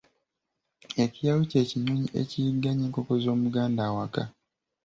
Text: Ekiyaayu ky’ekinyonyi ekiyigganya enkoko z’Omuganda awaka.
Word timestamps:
Ekiyaayu 1.03 1.43
ky’ekinyonyi 1.51 2.07
ekiyigganya 2.21 2.83
enkoko 2.87 3.13
z’Omuganda 3.23 3.81
awaka. 3.89 4.23